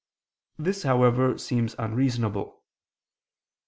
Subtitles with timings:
[0.57, 2.63] This, however, seems unreasonable.